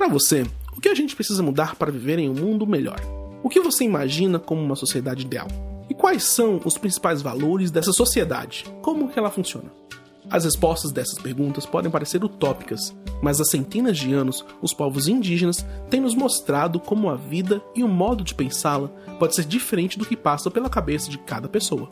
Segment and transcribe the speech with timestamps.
[0.00, 2.98] Para você, o que a gente precisa mudar para viver em um mundo melhor?
[3.42, 5.46] O que você imagina como uma sociedade ideal?
[5.90, 8.64] E quais são os principais valores dessa sociedade?
[8.80, 9.70] Como que ela funciona?
[10.30, 15.66] As respostas dessas perguntas podem parecer utópicas, mas há centenas de anos os povos indígenas
[15.90, 18.88] têm nos mostrado como a vida e o modo de pensá-la
[19.18, 21.90] pode ser diferente do que passa pela cabeça de cada pessoa.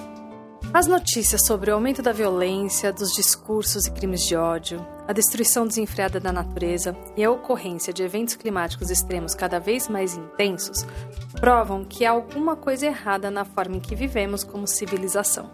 [0.73, 5.66] As notícias sobre o aumento da violência, dos discursos e crimes de ódio, a destruição
[5.66, 10.84] desenfreada da natureza e a ocorrência de eventos climáticos extremos cada vez mais intensos
[11.41, 15.51] provam que há alguma coisa errada na forma em que vivemos como civilização.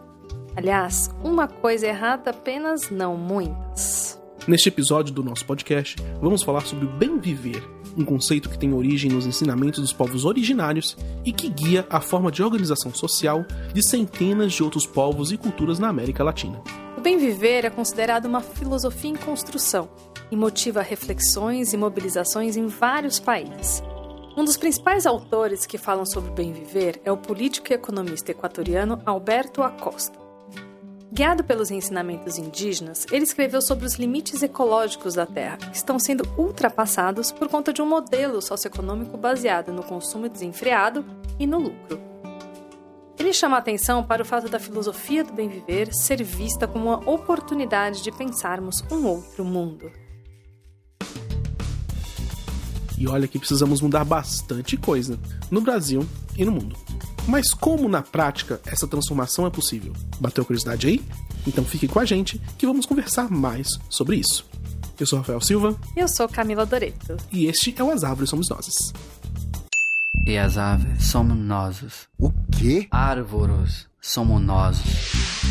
[0.56, 4.20] Aliás, uma coisa errada apenas, não muitas.
[4.48, 7.62] Neste episódio do nosso podcast, vamos falar sobre o bem viver,
[7.97, 12.30] um conceito que tem origem nos ensinamentos dos povos originários e que guia a forma
[12.30, 16.61] de organização social de centenas de outros povos e culturas na América Latina.
[16.97, 19.89] O bem viver é considerado uma filosofia em construção
[20.30, 23.83] e motiva reflexões e mobilizações em vários países.
[24.37, 28.33] Um dos principais autores que falam sobre o bem viver é o político e economista
[28.33, 30.23] equatoriano Alberto Acosta.
[31.15, 36.29] Guiado pelos ensinamentos indígenas, ele escreveu sobre os limites ecológicos da Terra, que estão sendo
[36.37, 41.05] ultrapassados por conta de um modelo socioeconômico baseado no consumo desenfreado
[41.39, 42.01] e no lucro.
[43.17, 47.09] Ele chama atenção para o fato da filosofia do bem viver ser vista como uma
[47.09, 49.93] oportunidade de pensarmos um outro mundo.
[52.99, 55.17] E olha que precisamos mudar bastante coisa
[55.49, 56.05] no Brasil
[56.37, 56.77] e no mundo.
[57.27, 59.92] Mas como na prática essa transformação é possível?
[60.20, 61.03] Bateu curiosidade aí?
[61.47, 64.44] Então fique com a gente que vamos conversar mais sobre isso.
[64.98, 65.77] Eu sou Rafael Silva.
[65.97, 67.16] Eu sou Camila Doreto.
[67.33, 68.92] E este é o As Árvores Somos Nós.
[70.27, 71.84] E as árvores somos nós.
[72.19, 72.89] O quê?
[72.91, 74.78] Árvores somos nós.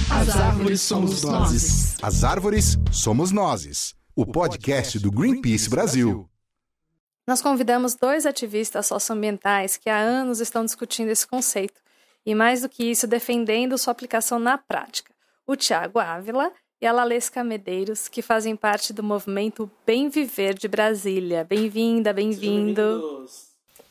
[0.09, 1.97] As árvores somos nós.
[2.01, 3.93] As árvores somos nós.
[4.15, 6.27] O podcast do Greenpeace Brasil.
[7.25, 11.81] Nós convidamos dois ativistas socioambientais que há anos estão discutindo esse conceito
[12.25, 15.13] e, mais do que isso, defendendo sua aplicação na prática.
[15.47, 20.67] O Tiago Ávila e a Lalesca Medeiros, que fazem parte do movimento Bem Viver de
[20.67, 21.45] Brasília.
[21.45, 23.25] Bem-vinda, bem-vindo.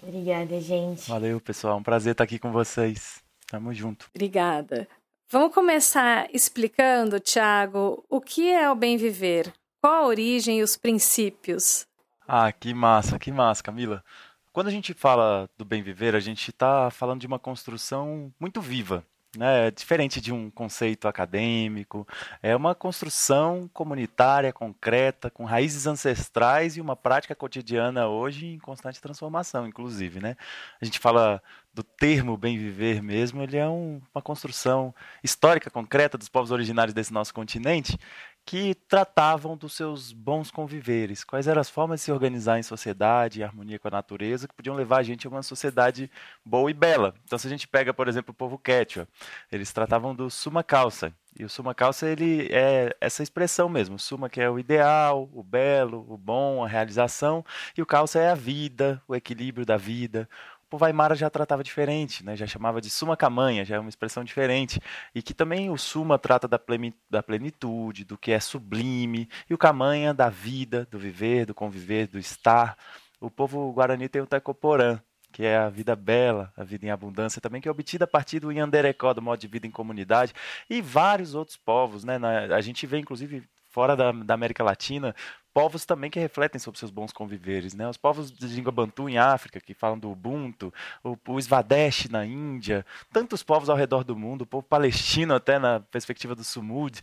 [0.02, 1.08] Obrigada, gente.
[1.08, 1.78] Valeu, pessoal.
[1.78, 3.22] Um prazer estar aqui com vocês.
[3.46, 4.10] Tamo junto.
[4.14, 4.86] Obrigada.
[5.30, 9.50] Vamos começar explicando, Tiago, o que é o bem viver?
[9.80, 11.86] Qual a origem e os princípios?
[12.26, 14.04] Ah, que massa, que massa, Camila.
[14.52, 18.60] Quando a gente fala do bem viver, a gente está falando de uma construção muito
[18.60, 19.04] viva,
[19.36, 19.68] né?
[19.68, 22.06] É diferente de um conceito acadêmico,
[22.42, 29.00] é uma construção comunitária, concreta, com raízes ancestrais e uma prática cotidiana hoje em constante
[29.00, 30.36] transformação, inclusive, né?
[30.80, 34.94] A gente fala do termo bem viver mesmo, ele é um, uma construção
[35.24, 37.98] histórica, concreta dos povos originários desse nosso continente,
[38.44, 43.40] que tratavam dos seus bons conviveres, quais eram as formas de se organizar em sociedade,
[43.40, 46.10] em harmonia com a natureza, que podiam levar a gente a uma sociedade
[46.44, 47.14] boa e bela.
[47.24, 49.06] Então, se a gente pega, por exemplo, o povo Quechua,
[49.50, 54.28] eles tratavam do suma calça, e o suma calça ele é essa expressão mesmo, suma
[54.28, 57.44] que é o ideal, o belo, o bom, a realização,
[57.76, 60.28] e o calça é a vida, o equilíbrio da vida,
[60.72, 62.34] povo Aymara já tratava diferente, né?
[62.34, 64.80] já chamava de suma camanha, já é uma expressão diferente.
[65.14, 70.14] E que também o suma trata da plenitude, do que é sublime, e o camanha
[70.14, 72.78] da vida, do viver, do conviver, do estar.
[73.20, 74.98] O povo guarani tem o taicoporã,
[75.30, 78.40] que é a vida bela, a vida em abundância também, que é obtida a partir
[78.40, 80.32] do Yanderecó, do modo de vida em comunidade,
[80.70, 82.02] e vários outros povos.
[82.02, 82.16] Né?
[82.50, 85.14] A gente vê, inclusive, fora da, da América Latina,
[85.52, 87.88] povos também que refletem sobre seus bons conviveres, né?
[87.88, 92.24] Os povos de língua bantu em África, que falam do Ubuntu, o, o Swadesh na
[92.24, 97.00] Índia, tantos povos ao redor do mundo, o povo palestino até na perspectiva do Sumud,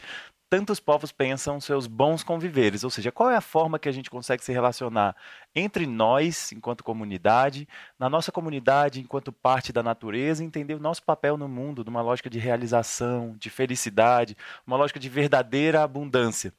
[0.50, 4.10] tantos povos pensam seus bons conviveres, ou seja, qual é a forma que a gente
[4.10, 5.16] consegue se relacionar
[5.54, 7.68] entre nós, enquanto comunidade,
[8.00, 12.30] na nossa comunidade, enquanto parte da natureza, entender o nosso papel no mundo, numa lógica
[12.30, 14.36] de realização, de felicidade,
[14.66, 16.52] uma lógica de verdadeira abundância.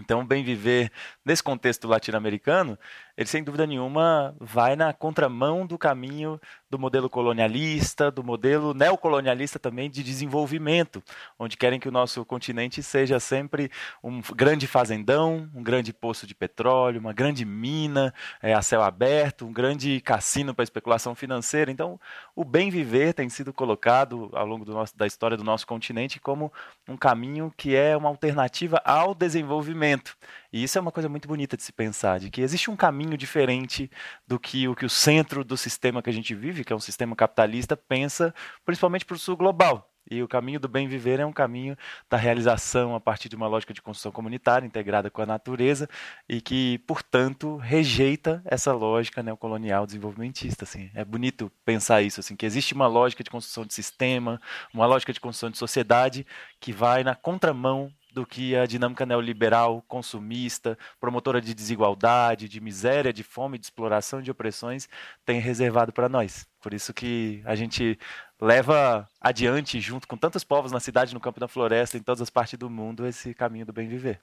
[0.00, 0.92] Então, bem viver
[1.24, 2.78] nesse contexto latino-americano,
[3.16, 9.58] ele sem dúvida nenhuma vai na contramão do caminho do modelo colonialista, do modelo neocolonialista
[9.58, 11.02] também de desenvolvimento,
[11.38, 13.70] onde querem que o nosso continente seja sempre
[14.02, 19.46] um grande fazendão, um grande poço de petróleo, uma grande mina é, a céu aberto,
[19.46, 21.70] um grande cassino para especulação financeira.
[21.70, 21.98] Então,
[22.34, 26.52] o bem viver tem sido colocado ao longo nosso, da história do nosso continente como
[26.88, 30.16] um caminho que é uma alternativa ao desenvolvimento.
[30.52, 33.16] E isso é uma coisa muito bonita de se pensar, de que existe um caminho
[33.16, 33.90] diferente
[34.26, 36.80] do que o que o centro do sistema que a gente vive, que é um
[36.80, 38.34] sistema capitalista, pensa,
[38.64, 39.90] principalmente para o sul global.
[40.08, 41.76] E o caminho do bem viver é um caminho
[42.08, 45.88] da realização a partir de uma lógica de construção comunitária integrada com a natureza
[46.28, 50.64] e que, portanto, rejeita essa lógica neocolonial desenvolvimentista.
[50.64, 50.90] Assim.
[50.94, 54.40] É bonito pensar isso, assim, que existe uma lógica de construção de sistema,
[54.72, 56.24] uma lógica de construção de sociedade
[56.60, 63.12] que vai na contramão do que a dinâmica neoliberal, consumista, promotora de desigualdade, de miséria,
[63.12, 64.88] de fome, de exploração, de opressões,
[65.22, 66.48] tem reservado para nós.
[66.62, 67.98] Por isso que a gente
[68.40, 72.30] leva adiante, junto com tantos povos na cidade, no campo da floresta, em todas as
[72.30, 74.18] partes do mundo, esse caminho do bem viver.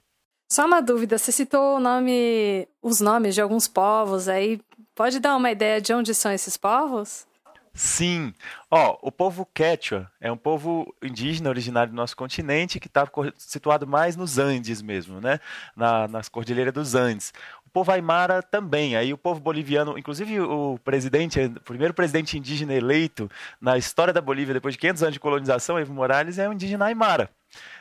[0.50, 4.60] Só uma dúvida, você citou nome, os nomes de alguns povos aí,
[4.92, 7.28] pode dar uma ideia de onde são esses povos?
[7.74, 8.32] Sim.
[8.70, 13.04] Ó, o povo Quechua é um povo indígena originário do nosso continente que está
[13.36, 15.40] situado mais nos Andes mesmo, né?
[15.76, 17.32] Na, nas cordilheiras dos Andes.
[17.66, 18.94] O povo Aymara também.
[18.94, 23.28] Aí o povo boliviano, inclusive o presidente, o primeiro presidente indígena eleito
[23.60, 26.86] na história da Bolívia depois de 500 anos de colonização, Evo Morales, é um indígena
[26.86, 27.28] Aymara.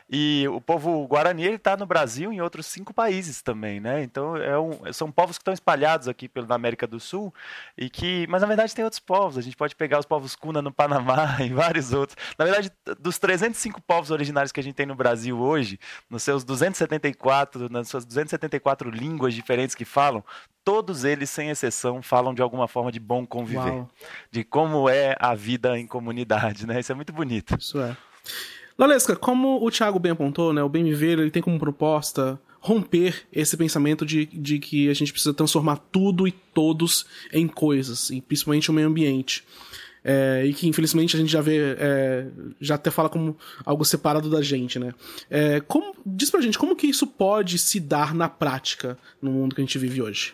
[0.10, 4.04] E o povo guarani está no Brasil e em outros cinco países também, né?
[4.04, 7.34] Então é um, são povos que estão espalhados aqui pela América do Sul
[7.78, 9.38] e que, mas na verdade tem outros povos.
[9.38, 12.18] A gente pode pegar os povos Kuna no Panamá e vários outros.
[12.38, 15.80] Na verdade, dos 305 povos originários que a gente tem no Brasil hoje,
[16.10, 20.24] nos seus 274, nas suas 274 línguas diferentes que falam,
[20.64, 23.90] todos eles, sem exceção, falam de alguma forma de bom conviver, Uau.
[24.32, 26.80] de como é a vida em comunidade, né?
[26.80, 27.56] Isso é muito bonito.
[27.58, 27.96] Isso é.
[28.78, 33.28] Lalesca, como o Thiago bem apontou, né, o Bem Viver ele tem como proposta romper
[33.32, 38.22] esse pensamento de, de que a gente precisa transformar tudo e todos em coisas, e
[38.22, 39.44] principalmente o meio ambiente.
[40.06, 42.28] É, e que infelizmente a gente já vê, é,
[42.60, 44.94] já até fala como algo separado da gente, né?
[45.30, 49.56] É, como, diz pra gente como que isso pode se dar na prática no mundo
[49.56, 50.34] que a gente vive hoje.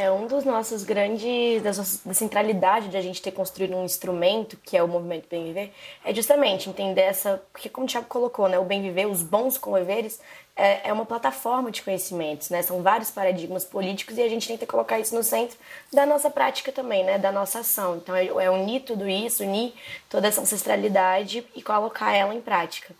[0.00, 4.56] É um dos nossos grandes, da, da centralidade de a gente ter construído um instrumento,
[4.62, 5.72] que é o movimento Bem Viver,
[6.04, 9.58] é justamente entender essa, porque como o Thiago colocou, né, o Bem Viver, os bons
[9.58, 10.20] conviveres,
[10.54, 14.64] é, é uma plataforma de conhecimentos, né, são vários paradigmas políticos e a gente tenta
[14.68, 15.58] colocar isso no centro
[15.92, 17.96] da nossa prática também, né, da nossa ação.
[17.96, 19.74] Então é, é unir tudo isso, unir
[20.08, 22.94] toda essa ancestralidade e colocar ela em prática.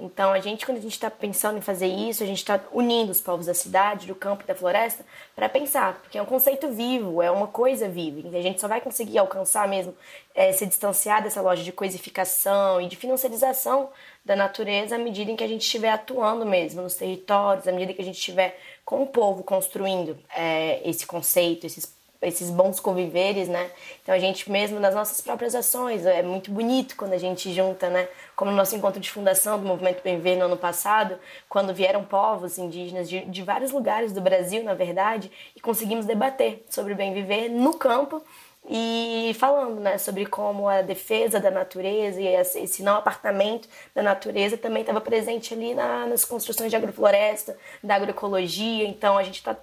[0.00, 3.10] Então, a gente, quando a gente está pensando em fazer isso, a gente está unindo
[3.10, 5.04] os povos da cidade, do campo e da floresta
[5.34, 8.28] para pensar, porque é um conceito vivo, é uma coisa viva.
[8.28, 9.92] A gente só vai conseguir alcançar mesmo,
[10.36, 13.90] é, se distanciar dessa loja de coisificação e de financiarização
[14.24, 17.92] da natureza à medida em que a gente estiver atuando mesmo nos territórios, à medida
[17.92, 23.48] que a gente estiver com o povo construindo é, esse conceito, esses esses bons conviveres,
[23.48, 23.70] né?
[24.02, 27.88] Então a gente mesmo nas nossas próprias ações, é muito bonito quando a gente junta,
[27.88, 28.08] né?
[28.34, 31.18] Como no nosso encontro de fundação do Movimento Bem Ver no ano passado,
[31.48, 36.64] quando vieram povos indígenas de, de vários lugares do Brasil, na verdade, e conseguimos debater
[36.68, 38.22] sobre o bem viver no campo
[38.70, 44.58] e falando né, sobre como a defesa da natureza e esse não apartamento da natureza
[44.58, 48.86] também estava presente ali na, nas construções de agrofloresta, da agroecologia.
[48.86, 49.56] Então a gente está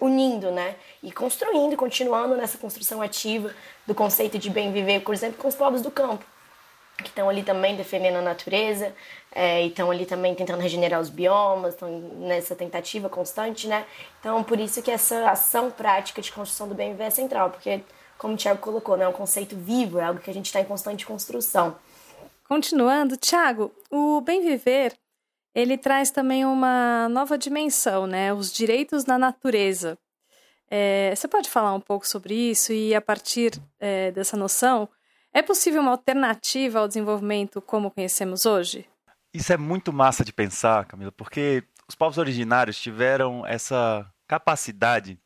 [0.00, 0.76] unindo, né?
[1.02, 3.52] E construindo, continuando nessa construção ativa
[3.84, 6.24] do conceito de bem viver, por exemplo, com os povos do campo,
[7.02, 8.94] que estão ali também defendendo a natureza,
[9.34, 13.84] é, e estão ali também tentando regenerar os biomas, estão nessa tentativa constante, né?
[14.20, 17.80] Então, por isso que essa ação prática de construção do bem viver é central, porque,
[18.16, 20.60] como o Tiago colocou, né, é um conceito vivo, é algo que a gente está
[20.60, 21.76] em constante construção.
[22.48, 24.94] Continuando, Tiago, o bem viver
[25.54, 28.32] ele traz também uma nova dimensão, né?
[28.32, 29.98] Os direitos da natureza.
[30.70, 34.88] É, você pode falar um pouco sobre isso e, a partir é, dessa noção,
[35.32, 38.86] é possível uma alternativa ao desenvolvimento como conhecemos hoje?
[39.32, 45.18] Isso é muito massa de pensar, Camila, porque os povos originários tiveram essa capacidade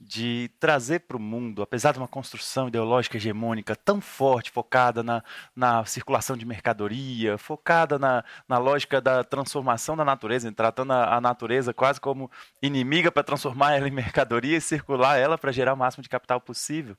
[0.00, 5.22] de trazer para o mundo, apesar de uma construção ideológica hegemônica tão forte, focada na,
[5.54, 11.20] na circulação de mercadoria, focada na, na lógica da transformação da natureza, tratando a, a
[11.20, 15.76] natureza quase como inimiga para transformar ela em mercadoria e circular ela para gerar o
[15.76, 16.96] máximo de capital possível.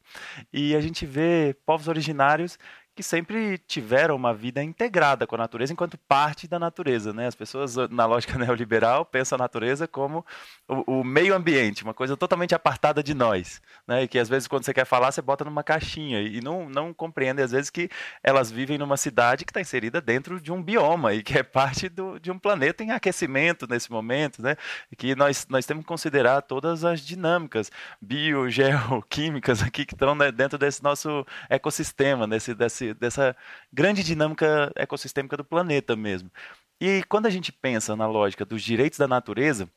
[0.52, 2.58] E a gente vê povos originários
[2.98, 7.14] que sempre tiveram uma vida integrada com a natureza enquanto parte da natureza.
[7.14, 7.28] Né?
[7.28, 10.26] As pessoas, na lógica neoliberal, pensam a natureza como
[10.68, 13.62] o, o meio ambiente, uma coisa totalmente apartada de nós.
[13.88, 14.02] Né?
[14.02, 16.92] E que às vezes, quando você quer falar, você bota numa caixinha e não, não
[16.92, 17.88] compreende, às vezes, que
[18.24, 21.90] elas vivem numa cidade que está inserida dentro de um bioma e que é parte
[21.90, 24.42] do, de um planeta em aquecimento nesse momento.
[24.42, 24.56] Né?
[24.92, 30.16] E que nós, nós temos que considerar todas as dinâmicas bio, geoquímicas aqui que estão
[30.16, 33.36] né, dentro desse nosso ecossistema, desse, desse dessa
[33.72, 36.32] grande dinâmica ecossistêmica do planeta mesmo.
[36.80, 39.70] E quando a gente pensa na lógica dos direitos da natureza,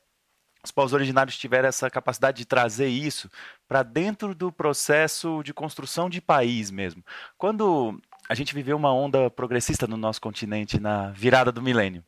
[0.63, 3.31] os povos originários tiveram essa capacidade de trazer isso
[3.67, 7.03] para dentro do processo de construção de país mesmo.
[7.39, 7.99] Quando
[8.31, 12.05] a gente viveu uma onda progressista no nosso continente na virada do milênio.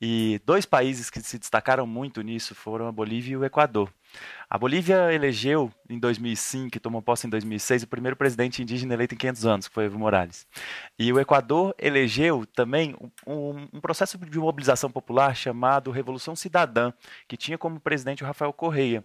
[0.00, 3.92] E dois países que se destacaram muito nisso foram a Bolívia e o Equador.
[4.48, 9.14] A Bolívia elegeu em 2005 e tomou posse em 2006 o primeiro presidente indígena eleito
[9.14, 10.46] em 500 anos, que foi Evo Morales.
[10.96, 12.94] E o Equador elegeu também
[13.26, 16.92] um, um processo de mobilização popular chamado Revolução Cidadã,
[17.26, 19.02] que tinha como presidente o Rafael Correia.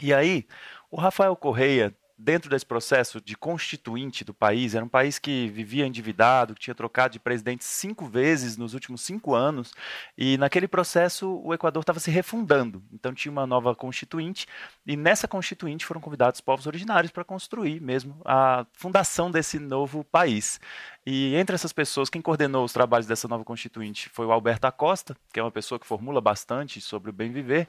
[0.00, 0.46] E aí,
[0.90, 5.86] o Rafael Correia dentro desse processo de constituinte do país, era um país que vivia
[5.86, 9.72] endividado, que tinha trocado de presidente cinco vezes nos últimos cinco anos,
[10.16, 12.82] e naquele processo o Equador estava se refundando.
[12.92, 14.46] Então tinha uma nova constituinte,
[14.84, 20.60] e nessa constituinte foram convidados povos originários para construir mesmo a fundação desse novo país.
[21.06, 25.16] E entre essas pessoas, quem coordenou os trabalhos dessa nova constituinte foi o Alberto Acosta,
[25.32, 27.68] que é uma pessoa que formula bastante sobre o bem viver.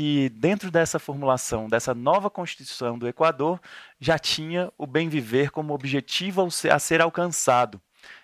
[0.00, 3.60] E dentro dessa formulação, dessa nova Constituição do Equador,
[3.98, 7.82] já tinha o bem viver como objetivo a ser alcançado.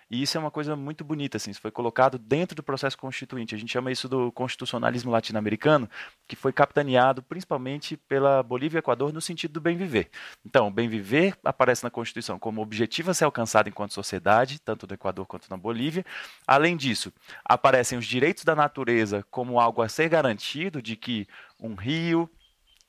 [0.09, 3.55] E isso é uma coisa muito bonita, assim, isso foi colocado dentro do processo constituinte.
[3.55, 5.89] A gente chama isso do constitucionalismo latino-americano,
[6.27, 10.09] que foi capitaneado principalmente pela Bolívia e Equador no sentido do bem viver.
[10.45, 14.87] Então, o bem viver aparece na Constituição como objetivo a ser alcançado enquanto sociedade, tanto
[14.87, 16.05] no Equador quanto na Bolívia.
[16.45, 17.11] Além disso,
[17.43, 21.27] aparecem os direitos da natureza como algo a ser garantido, de que
[21.59, 22.29] um rio,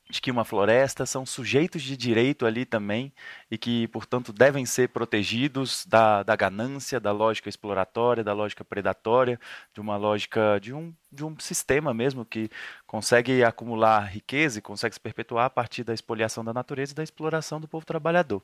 [0.09, 3.11] de que uma floresta são sujeitos de direito ali também
[3.51, 9.39] e que, portanto, devem ser protegidos da, da ganância, da lógica exploratória, da lógica predatória,
[9.73, 12.49] de uma lógica de um de um sistema mesmo que
[12.87, 17.03] consegue acumular riqueza e consegue se perpetuar a partir da expoliação da natureza e da
[17.03, 18.41] exploração do povo trabalhador.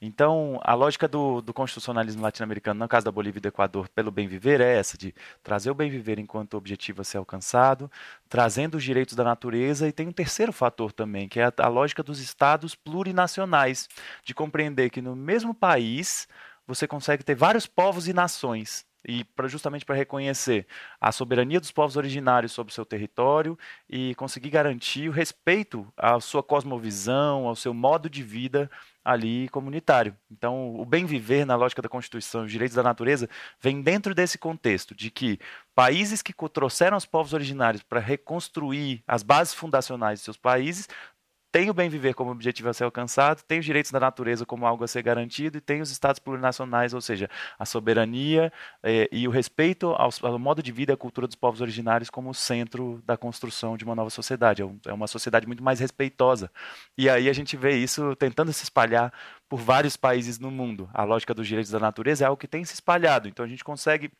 [0.00, 4.10] Então, a lógica do, do constitucionalismo latino-americano, no caso da Bolívia e do Equador, pelo
[4.10, 7.90] bem viver, é essa, de trazer o bem viver enquanto objetivo a ser alcançado,
[8.28, 11.68] trazendo os direitos da natureza, e tem um terceiro fator também, que é a, a
[11.68, 13.88] lógica dos estados plurinacionais,
[14.22, 16.28] de compreender que no mesmo país
[16.66, 20.66] você consegue ter vários povos e nações e pra, justamente para reconhecer
[21.00, 26.20] a soberania dos povos originários sobre o seu território e conseguir garantir o respeito à
[26.20, 28.70] sua cosmovisão, ao seu modo de vida
[29.04, 30.14] ali comunitário.
[30.30, 33.28] Então, o bem viver na lógica da Constituição, os direitos da natureza,
[33.60, 35.38] vem dentro desse contexto de que
[35.74, 40.88] países que trouxeram os povos originários para reconstruir as bases fundacionais de seus países
[41.50, 44.66] tem o bem viver como objetivo a ser alcançado, tem os direitos da natureza como
[44.66, 47.28] algo a ser garantido e tem os estados plurinacionais, ou seja,
[47.58, 48.52] a soberania
[48.82, 52.10] eh, e o respeito ao, ao, modo de vida e à cultura dos povos originários
[52.10, 54.62] como centro da construção de uma nova sociedade.
[54.62, 56.50] É, é uma sociedade muito mais respeitosa.
[56.96, 59.12] E aí a gente vê isso tentando se espalhar
[59.48, 60.88] por vários países no mundo.
[60.92, 63.28] A lógica dos direitos da natureza é algo que tem se espalhado.
[63.28, 64.10] Então a gente consegue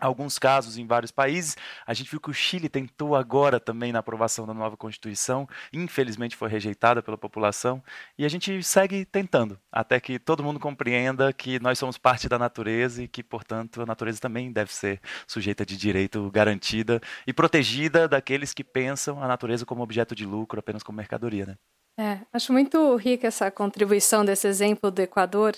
[0.00, 1.56] alguns casos em vários países.
[1.86, 6.36] A gente viu que o Chile tentou agora também na aprovação da nova Constituição, infelizmente
[6.36, 7.82] foi rejeitada pela população,
[8.18, 12.38] e a gente segue tentando, até que todo mundo compreenda que nós somos parte da
[12.38, 18.08] natureza e que, portanto, a natureza também deve ser sujeita de direito garantida e protegida
[18.08, 21.56] daqueles que pensam a natureza como objeto de lucro, apenas como mercadoria, né?
[21.98, 25.54] É, acho muito rica essa contribuição desse exemplo do Equador,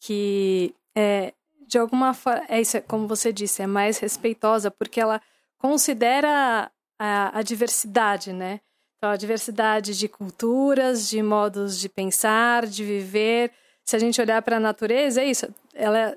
[0.00, 1.34] que é,
[1.66, 5.20] de alguma forma, é isso, como você disse, é mais respeitosa, porque ela
[5.58, 8.60] considera a, a diversidade, né?
[9.02, 13.50] Então, a diversidade de culturas, de modos de pensar, de viver.
[13.84, 15.52] Se a gente olhar para a natureza, é isso.
[15.74, 16.16] Ela,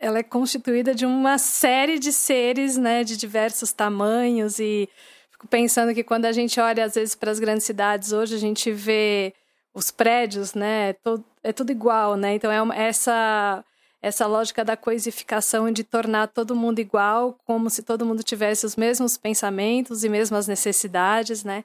[0.00, 4.88] ela é constituída de uma série de seres, né, de diversos tamanhos e
[5.30, 8.38] fico pensando que quando a gente olha às vezes para as grandes cidades hoje, a
[8.38, 9.32] gente vê
[9.72, 12.34] os prédios, né, é, todo, é tudo igual, né?
[12.34, 13.64] Então é uma, essa
[14.04, 18.76] essa lógica da coisificação de tornar todo mundo igual, como se todo mundo tivesse os
[18.76, 21.64] mesmos pensamentos e mesmas necessidades, né?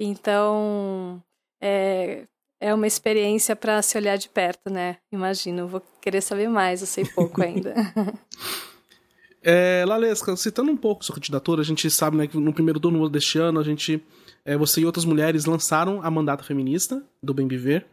[0.00, 1.22] Então,
[1.60, 2.22] é,
[2.58, 4.96] é uma experiência para se olhar de perto, né?
[5.12, 7.74] Imagino, vou querer saber mais, eu sei pouco ainda.
[9.44, 13.10] é, Lalesca, citando um pouco sua candidatura, a gente sabe né, que no primeiro turno
[13.10, 14.02] deste ano a gente
[14.44, 17.86] é, você e outras mulheres lançaram a mandata feminista do Bem Viver.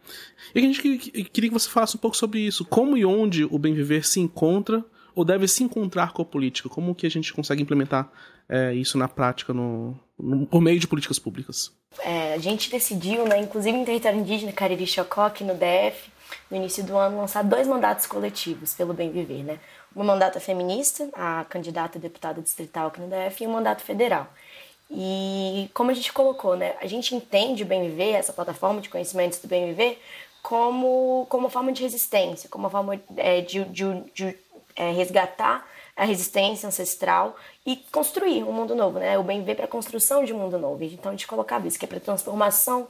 [0.54, 2.64] E a gente queria que você falasse um pouco sobre isso.
[2.64, 6.68] Como e onde o Bem Viver se encontra ou deve se encontrar com a política?
[6.68, 8.10] Como que a gente consegue implementar
[8.48, 11.72] é, isso na prática no, no, por meio de políticas públicas?
[12.00, 16.10] É, a gente decidiu, né, inclusive em território indígena, Cariri Chocó, aqui no DF,
[16.50, 19.42] no início do ano, lançar dois mandatos coletivos pelo Bem Viver.
[19.42, 19.58] Né?
[19.94, 24.32] Uma mandata feminista, a candidata a deputada distrital aqui no DF, e um mandato federal.
[24.94, 28.90] E como a gente colocou, né, a gente entende o Bem Viver, essa plataforma de
[28.90, 29.98] conhecimentos do Bem Viver,
[30.42, 34.36] como, como forma de resistência, como uma forma é, de, de, de
[34.76, 39.18] é, resgatar a resistência ancestral e construir um mundo novo, né?
[39.18, 40.82] O bem viver para a construção de um mundo novo.
[40.82, 42.88] Então a gente colocava isso, que é para transformação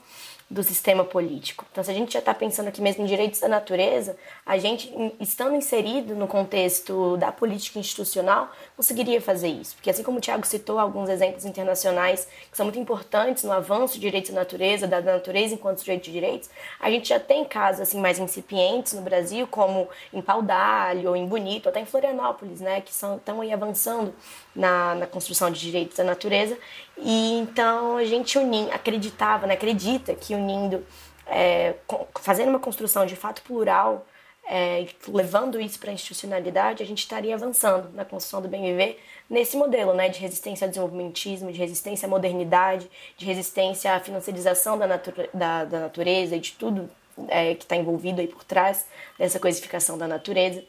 [0.49, 1.65] do sistema político.
[1.71, 4.93] Então, se a gente já está pensando aqui mesmo em direitos da natureza, a gente,
[5.19, 9.75] estando inserido no contexto da política institucional, conseguiria fazer isso.
[9.75, 13.95] Porque, assim como o Tiago citou alguns exemplos internacionais que são muito importantes no avanço
[13.95, 17.81] de direitos da natureza, da natureza enquanto sujeito de direitos, a gente já tem casos
[17.81, 22.81] assim, mais incipientes no Brasil, como em Paudalho, ou em Bonito, até em Florianópolis, né,
[22.81, 24.13] que estão aí avançando
[24.55, 26.57] na, na construção de direitos da natureza.
[26.97, 30.85] E então a gente uni, acreditava, né, acredita que unindo,
[31.27, 31.75] é,
[32.19, 34.05] fazendo uma construção de fato plural,
[34.45, 39.01] é, levando isso para a institucionalidade, a gente estaria avançando na construção do bem viver
[39.29, 44.77] nesse modelo né, de resistência ao desenvolvimentismo, de resistência à modernidade, de resistência à financiarização
[44.77, 44.85] da,
[45.33, 46.89] da, da natureza e de tudo
[47.29, 48.85] é, que está envolvido aí por trás
[49.17, 50.63] dessa coisificação da natureza.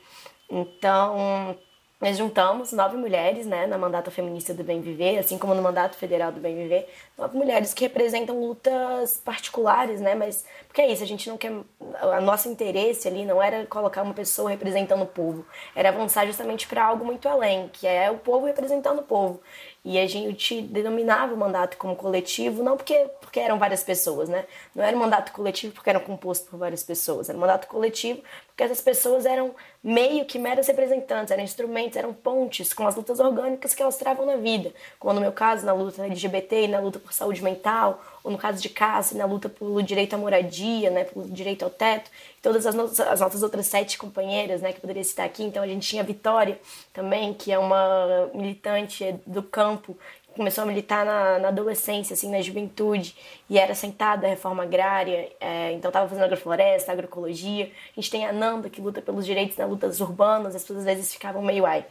[0.49, 1.57] Então,
[2.05, 5.97] nós juntamos nove mulheres né, na mandata feminista do Bem Viver, assim como no mandato
[5.97, 10.15] federal do Bem Viver, nove mulheres que representam lutas particulares, né?
[10.15, 11.51] Mas porque é isso, a gente não quer.
[11.51, 16.69] O nosso interesse ali não era colocar uma pessoa representando o povo, era avançar justamente
[16.69, 19.41] para algo muito além, que é o povo representando o povo.
[19.85, 24.47] E a gente denominava o mandato como coletivo, não porque, porque eram várias pessoas, né?
[24.75, 28.23] Não era um mandato coletivo porque eram composto por várias pessoas, era um mandato coletivo
[28.55, 33.19] porque essas pessoas eram meio que meros representantes, eram instrumentos, eram pontes com as lutas
[33.19, 34.73] orgânicas que elas travam na vida.
[34.97, 38.39] Como no meu caso, na luta LGBT e na luta por saúde mental, ou no
[38.39, 42.41] caso de Cassi, na luta pelo direito à moradia, né, pelo direito ao teto, e
[42.41, 45.45] todas as, nossas, as nossas outras sete companheiras, né, que poderia citar aqui.
[45.45, 46.59] Então a gente tinha a Vitória
[46.93, 49.95] também, que é uma militante do campo,
[50.35, 53.15] começou a militar na, na, adolescência, assim, na juventude,
[53.49, 57.71] e era sentada a reforma agrária, é, então estava fazendo agrofloresta, agroecologia.
[57.97, 60.85] A gente tem a Nanda, que luta pelos direitos nas lutas urbanas, as pessoas às
[60.87, 61.85] vezes ficavam meio, ai,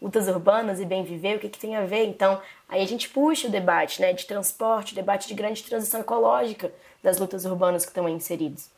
[0.00, 2.04] lutas urbanas e bem viver, o que, que tem a ver?
[2.06, 6.72] Então, aí a gente puxa o debate né, de transporte, debate de grande transição ecológica
[7.02, 8.70] das lutas urbanas que estão aí inseridos.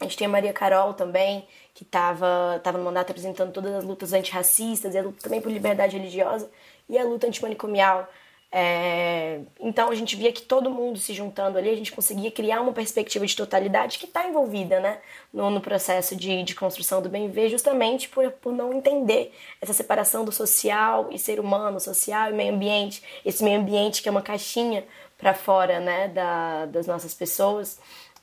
[0.00, 3.84] A gente tem a Maria Carol também, que estava tava no mandato apresentando todas as
[3.84, 6.50] lutas antirracistas e a luta também por liberdade religiosa
[6.88, 8.08] e a luta antimanicomial.
[8.52, 12.60] É, então a gente via que todo mundo se juntando ali, a gente conseguia criar
[12.60, 14.98] uma perspectiva de totalidade que está envolvida né,
[15.32, 19.72] no, no processo de, de, construção do bem viver, justamente por, por não entender essa
[19.72, 24.12] separação do social e ser humano, social e meio ambiente, esse meio ambiente que é
[24.12, 24.84] uma caixinha
[25.18, 27.78] para fora né, da, das nossas pessoas.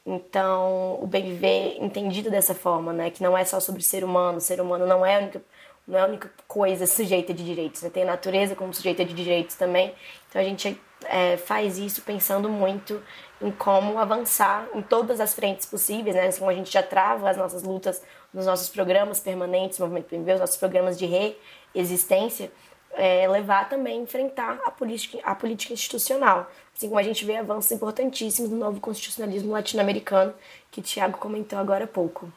[0.06, 4.42] Então, o bem viver entendido dessa forma, né, que não é só sobre ser humano,
[4.42, 5.42] ser humano não é a única
[5.88, 7.90] não é a única coisa sujeita de direitos, né?
[7.90, 9.94] tem a natureza como sujeita de direitos também.
[10.30, 13.02] Então a gente é, faz isso pensando muito
[13.42, 16.32] em como avançar em todas as frentes possíveis, né?
[16.32, 18.02] Como a gente já trava as nossas lutas
[18.34, 22.52] nos nossos programas permanentes, Movimento PMB, os nossos programas de reexistência,
[22.94, 26.50] é, levar também a enfrentar a política, a política institucional.
[26.76, 30.34] Assim como a gente vê avanços importantíssimos no novo constitucionalismo latino-americano,
[30.72, 32.32] que o Tiago comentou agora há pouco.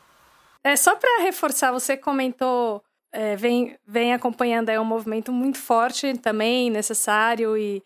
[0.64, 6.16] É, só para reforçar, você comentou é, vem, vem acompanhando é um movimento muito forte
[6.18, 7.82] também, necessário e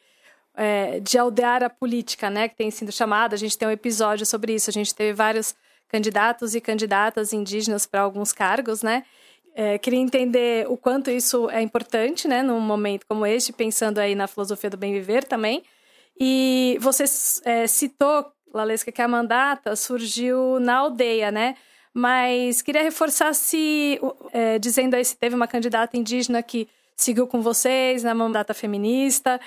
[0.54, 3.34] é, de aldear a política, né, que tem sido chamada.
[3.34, 4.68] A gente tem um episódio sobre isso.
[4.68, 5.54] A gente teve vários
[5.88, 9.04] candidatos e candidatas indígenas para alguns cargos, né?
[9.54, 14.14] É, queria entender o quanto isso é importante, né, num momento como este, pensando aí
[14.14, 15.64] na filosofia do bem viver também.
[16.18, 17.04] E você
[17.44, 21.56] é, citou, Lalesca, que a mandata surgiu na aldeia, né?
[21.94, 24.00] Mas queria reforçar se,
[24.32, 29.40] é, dizendo aí se teve uma candidata indígena que seguiu com vocês na mandata feminista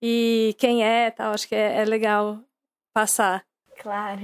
[0.00, 1.32] e quem é, tal.
[1.32, 2.38] Acho que é, é legal
[2.94, 3.44] passar.
[3.80, 4.20] Claro.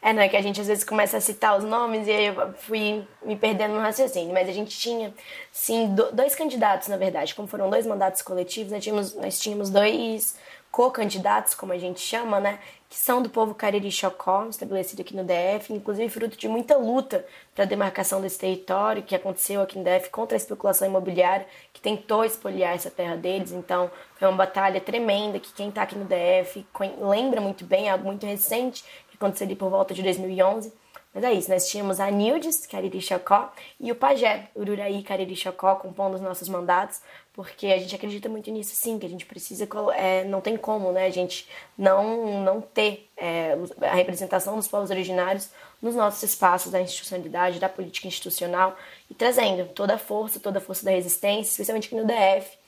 [0.00, 2.26] É, não é que a gente às vezes começa a citar os nomes e aí
[2.26, 5.12] eu fui me perdendo no raciocínio, mas a gente tinha,
[5.52, 7.34] sim, dois candidatos, na verdade.
[7.34, 10.36] Como foram dois mandatos coletivos, nós tínhamos, nós tínhamos dois
[10.70, 15.24] co-candidatos, como a gente chama, né, que são do povo Cariri Chocó, estabelecido aqui no
[15.24, 19.84] DF, inclusive fruto de muita luta para a demarcação desse território que aconteceu aqui no
[19.84, 23.52] DF contra a especulação imobiliária, que tentou espoliar essa terra deles.
[23.52, 26.66] Então, foi uma batalha tremenda que quem está aqui no DF
[27.00, 30.72] lembra muito bem, é algo muito recente que aconteceu ali por volta de 2011.
[31.16, 33.50] Mas é isso, nós tínhamos a Nildes, Cariri Chocó,
[33.80, 37.00] e o Pajé, Ururaí Cariri Chocó, compondo os nossos mandatos,
[37.32, 40.92] porque a gente acredita muito nisso sim, que a gente precisa, é, não tem como,
[40.92, 41.48] né, a gente
[41.78, 45.48] não, não ter é, a representação dos povos originários
[45.80, 48.76] nos nossos espaços da institucionalidade, da política institucional,
[49.10, 52.58] e trazendo toda a força, toda a força da resistência, especialmente aqui no DF,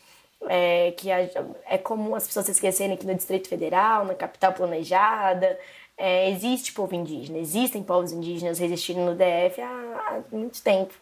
[0.48, 5.58] é, que é comum as pessoas se esquecerem que no Distrito Federal, na capital planejada,
[5.98, 10.94] é, existe povo indígena, existem povos indígenas resistindo no DF há, há muito tempo.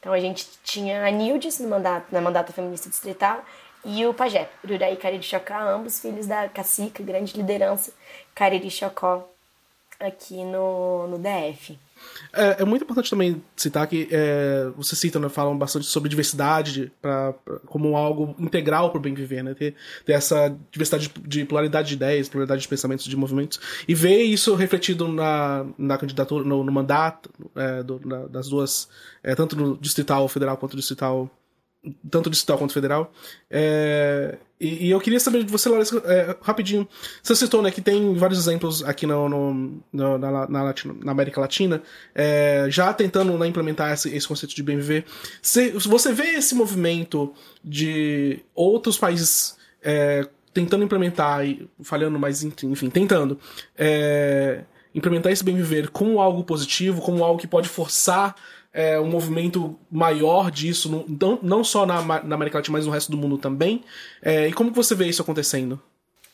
[0.00, 3.44] Então a gente tinha a Nildes no mandato, na mandata feminista distrital
[3.84, 7.92] e o pajé, Ururaí Cariri Chocó, ambos filhos da cacica, grande liderança
[8.34, 9.28] Cariri Chocó
[10.00, 11.78] aqui no, no DF.
[12.32, 16.92] É, é, muito importante também citar que é, você cita, né, falam bastante sobre diversidade
[17.00, 19.54] pra, pra como algo integral para o bem viver, né?
[19.54, 23.94] Ter, ter essa diversidade de, de pluralidade de ideias, pluralidade de pensamentos, de movimentos, e
[23.94, 28.88] ver isso refletido na, na candidatura, no, no mandato é, do, na, das duas,
[29.22, 31.30] é, tanto no distrital federal quanto no distrital
[32.10, 33.12] tanto distrital quanto federal.
[33.50, 36.88] É, e, e, eu queria saber de você, Larissa, é, rapidinho.
[37.22, 41.12] Você citou né, que tem vários exemplos aqui no, no, no na, na, Latino, na,
[41.12, 41.82] América Latina,
[42.14, 45.04] é, já tentando né, implementar esse, esse, conceito de bem viver.
[45.40, 52.90] Se, você vê esse movimento de outros países é, tentando implementar, e falhando, mas enfim,
[52.90, 53.38] tentando
[53.76, 58.34] é, implementar esse bem viver como algo positivo, como algo que pode forçar
[58.72, 62.92] é, um movimento maior disso, no, não, não só na, na, América Latina, mas no
[62.92, 63.82] resto do mundo também.
[64.22, 65.80] É, e como você vê isso acontecendo?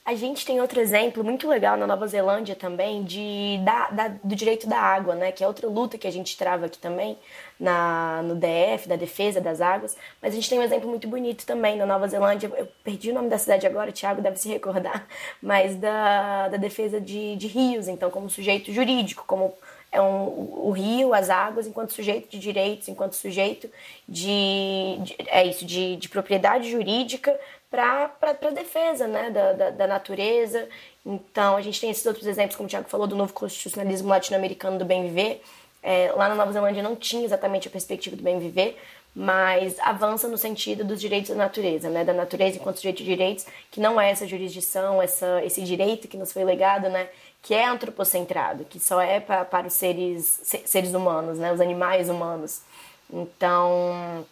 [0.04, 4.36] A gente tem outro exemplo muito legal na Nova Zelândia também de, da, da, do
[4.36, 5.32] direito da água, né?
[5.32, 7.18] Que é outra luta que a gente trava aqui também
[7.58, 9.96] na, no DF, da defesa das águas.
[10.20, 12.52] Mas a gente tem um exemplo muito bonito também na Nova Zelândia.
[12.54, 15.06] Eu perdi o nome da cidade agora, o Thiago deve se recordar,
[15.40, 19.54] mas da, da defesa de, de rios, então como sujeito jurídico, como
[19.94, 20.24] é um,
[20.66, 23.70] o rio, as águas, enquanto sujeito de direitos, enquanto sujeito
[24.08, 27.38] de, de é isso, de, de propriedade jurídica
[27.70, 30.68] para defesa né, da, da, da, natureza.
[31.06, 34.78] Então, a gente tem esses outros exemplos, como o Tiago falou, do novo constitucionalismo latino-americano
[34.78, 35.40] do bem viver.
[35.80, 38.76] É, lá na Nova Zelândia não tinha exatamente a perspectiva do bem viver,
[39.14, 42.04] mas avança no sentido dos direitos da natureza, né?
[42.04, 46.16] Da natureza enquanto sujeito de direitos, que não é essa jurisdição, essa, esse direito que
[46.16, 47.08] nos foi legado, né?
[47.44, 52.08] Que é antropocentrado, que só é para, para os seres, seres humanos, né, os animais
[52.08, 52.62] humanos.
[53.12, 54.26] Então,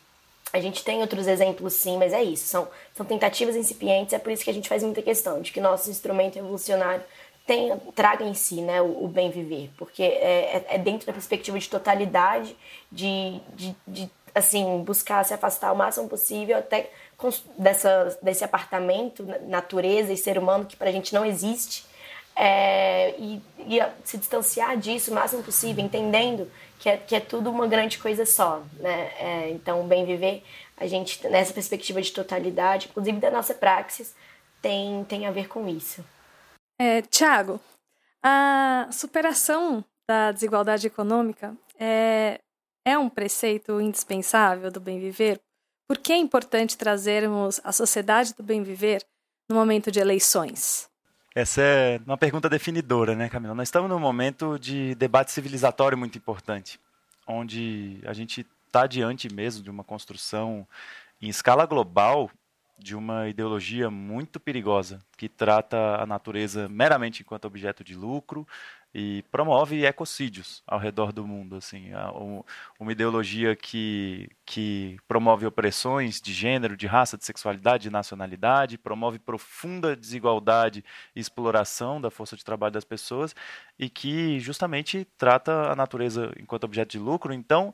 [0.50, 4.32] a gente tem outros exemplos sim, mas é isso, são, são tentativas incipientes, é por
[4.32, 7.04] isso que a gente faz muita questão de que nosso instrumento evolucionário
[7.46, 11.12] tenha, traga em si né, o, o bem viver, porque é, é, é, dentro da
[11.12, 12.56] perspectiva de totalidade,
[12.90, 16.90] de, de, de assim, buscar se afastar o máximo possível até
[17.58, 21.91] dessa, desse apartamento, natureza e ser humano que para a gente não existe,
[22.34, 27.50] é, e, e, se distanciar disso o máximo possível, entendendo que é, que é tudo
[27.50, 28.62] uma grande coisa só.
[28.78, 29.12] Né?
[29.18, 30.42] É, então, o bem viver,
[30.76, 34.14] a gente, nessa perspectiva de totalidade, inclusive da nossa praxis,
[34.60, 36.04] tem, tem a ver com isso.
[36.80, 37.60] É, Tiago,
[38.22, 42.40] a superação da desigualdade econômica é,
[42.84, 45.40] é um preceito indispensável do bem viver?
[45.88, 49.04] Por que é importante trazermos a sociedade do bem viver
[49.48, 50.88] no momento de eleições?
[51.34, 53.54] Essa é uma pergunta definidora, né, Camila?
[53.54, 56.78] Nós estamos num momento de debate civilizatório muito importante,
[57.26, 60.66] onde a gente está diante mesmo de uma construção
[61.22, 62.30] em escala global
[62.78, 68.46] de uma ideologia muito perigosa que trata a natureza meramente enquanto objeto de lucro
[68.94, 71.90] e promove ecocídios ao redor do mundo, assim,
[72.78, 79.18] uma ideologia que, que promove opressões de gênero, de raça, de sexualidade, de nacionalidade, promove
[79.18, 80.84] profunda desigualdade
[81.16, 83.34] e exploração da força de trabalho das pessoas
[83.78, 87.72] e que justamente trata a natureza enquanto objeto de lucro, então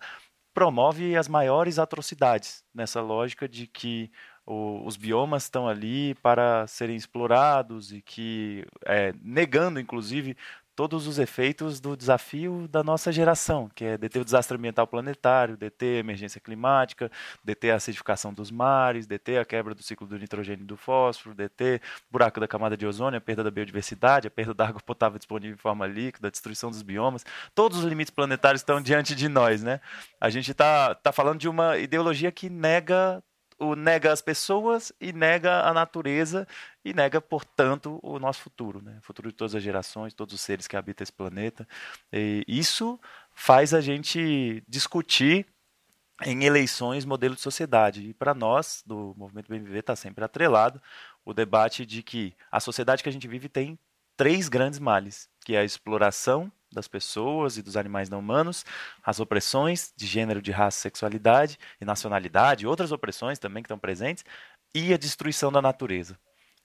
[0.55, 4.11] promove as maiores atrocidades nessa lógica de que
[4.51, 10.37] os biomas estão ali para serem explorados e que, é, negando inclusive
[10.79, 15.57] todos os efeitos do desafio da nossa geração, que é deter o desastre ambiental planetário,
[15.57, 17.11] deter a emergência climática,
[17.43, 21.35] deter a acidificação dos mares, deter a quebra do ciclo do nitrogênio e do fósforo,
[21.35, 24.81] deter o buraco da camada de ozônio, a perda da biodiversidade, a perda da água
[24.81, 27.27] potável disponível em forma líquida, a destruição dos biomas.
[27.57, 29.81] Todos os limites planetários estão diante de nós, né?
[30.21, 33.21] A gente está tá falando de uma ideologia que nega
[33.59, 36.47] o nega as pessoas e nega a natureza
[36.85, 38.99] e nega, portanto, o nosso futuro, né?
[39.01, 41.67] o futuro de todas as gerações, todos os seres que habitam esse planeta.
[42.13, 42.99] E isso
[43.35, 45.47] faz a gente discutir
[46.25, 48.09] em eleições modelo de sociedade.
[48.09, 50.81] E para nós, do Movimento Bem Viver, está sempre atrelado
[51.25, 53.79] o debate de que a sociedade que a gente vive tem
[54.17, 58.65] três grandes males, que é a exploração, das pessoas e dos animais não humanos,
[59.03, 64.25] as opressões de gênero, de raça, sexualidade e nacionalidade, outras opressões também que estão presentes,
[64.75, 66.19] e a destruição da natureza.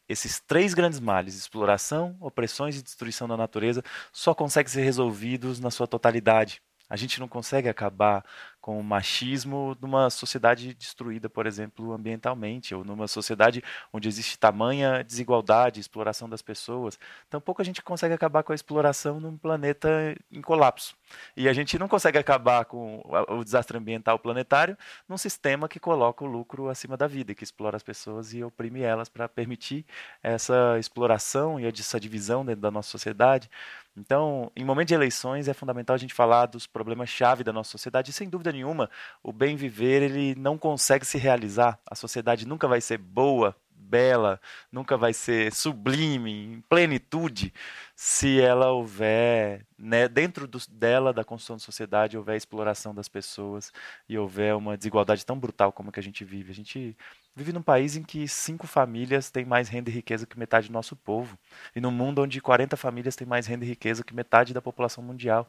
[0.08, 5.72] Esses três grandes males, exploração, opressões e destruição da natureza, só conseguem ser resolvidos na
[5.72, 6.62] sua totalidade.
[6.90, 8.24] A gente não consegue acabar
[8.64, 15.04] com o machismo numa sociedade destruída, por exemplo, ambientalmente, ou numa sociedade onde existe tamanha
[15.04, 16.98] desigualdade, exploração das pessoas.
[17.30, 20.96] Tampouco a gente consegue acabar com a exploração num planeta em colapso.
[21.36, 24.78] E a gente não consegue acabar com o desastre ambiental planetário
[25.10, 28.80] num sistema que coloca o lucro acima da vida, que explora as pessoas e oprime
[28.80, 29.86] elas para permitir
[30.24, 33.50] essa exploração e essa divisão dentro da nossa sociedade.
[33.96, 38.10] Então, em momento de eleições, é fundamental a gente falar dos problemas-chave da nossa sociedade.
[38.10, 38.90] E, sem dúvida nenhuma,
[39.22, 41.78] o bem viver ele não consegue se realizar.
[41.86, 43.56] A sociedade nunca vai ser boa,
[43.94, 47.54] bela, nunca vai ser sublime, em plenitude,
[47.96, 53.72] se ela houver, né, dentro do, dela, da construção da sociedade, houver exploração das pessoas
[54.10, 56.52] e houver uma desigualdade tão brutal como a que a gente vive.
[56.52, 56.98] A gente
[57.36, 60.74] vive num país em que cinco famílias têm mais renda e riqueza que metade do
[60.74, 61.38] nosso povo.
[61.76, 65.04] E num mundo onde 40 famílias têm mais renda e riqueza que metade da população
[65.04, 65.48] mundial.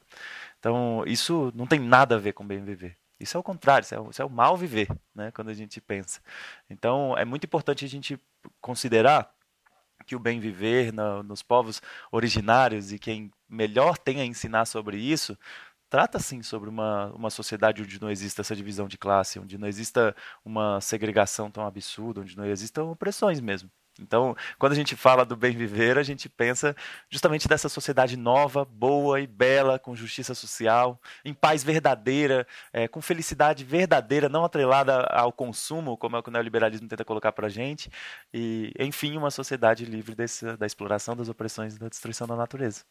[0.61, 2.95] Então, isso não tem nada a ver com bem viver.
[3.19, 5.55] Isso é o contrário, isso é o, isso é o mal viver, né, quando a
[5.55, 6.21] gente pensa.
[6.69, 8.19] Então, é muito importante a gente
[8.61, 9.33] considerar
[10.07, 11.81] que o bem viver no, nos povos
[12.13, 15.39] originários e quem melhor tem a ensinar sobre isso
[15.95, 19.69] trata sim sobre uma, uma sociedade onde não exista essa divisão de classe, onde não
[19.69, 20.13] exista
[20.45, 23.71] uma segregação tão absurda, onde não existam opressões mesmo.
[24.01, 26.75] Então, quando a gente fala do bem viver, a gente pensa
[27.09, 33.01] justamente dessa sociedade nova, boa e bela, com justiça social, em paz verdadeira, é, com
[33.01, 37.47] felicidade verdadeira, não atrelada ao consumo, como é o que o neoliberalismo tenta colocar para
[37.47, 37.91] a gente,
[38.33, 42.85] e, enfim, uma sociedade livre desse, da exploração, das opressões e da destruição da natureza.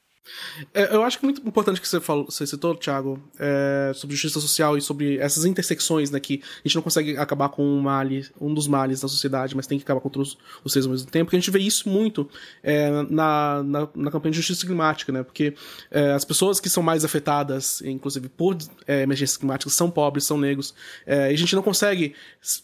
[0.73, 4.15] É, eu acho que é muito importante que você, falou, você citou, Thiago, é, sobre
[4.15, 7.81] justiça social e sobre essas intersecções, né, que a gente não consegue acabar com um,
[7.81, 10.91] male, um dos males da sociedade, mas tem que acabar com os, os seres ao
[10.91, 12.29] mesmo tempo, porque a gente vê isso muito
[12.61, 15.53] é, na, na, na, campanha de justiça climática, né, porque
[15.91, 18.57] é, as pessoas que são mais afetadas, inclusive por
[18.87, 20.73] é, emergências climáticas, são pobres, são negros,
[21.05, 22.15] é, e a gente não consegue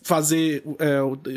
[0.04, 0.64] fazer,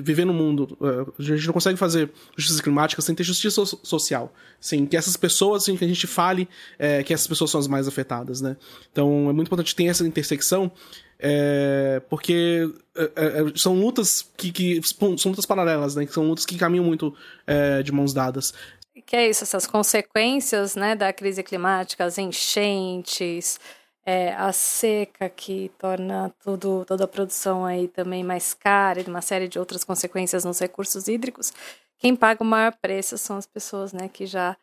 [0.03, 0.77] viver no mundo,
[1.19, 5.65] a gente não consegue fazer justiça climática sem ter justiça social, sem que essas pessoas,
[5.65, 6.49] sem que a gente fale
[6.79, 8.57] é, que essas pessoas são as mais afetadas, né?
[8.91, 10.71] Então é muito importante ter essa intersecção,
[11.19, 14.81] é, porque é, é, é são lutas que, que,
[15.19, 16.07] são lutas paralelas, né?
[16.07, 17.15] Que são lutas que caminham muito
[17.47, 18.53] é, de mãos dadas.
[19.07, 23.59] Que é isso, essas consequências, né, da crise climática, as enchentes,
[24.05, 29.23] é, a seca que torna tudo, toda a produção aí também mais cara e uma
[29.23, 31.53] série de outras consequências nos recursos hídricos.
[31.99, 34.57] Quem paga o maior preço são as pessoas, né, que já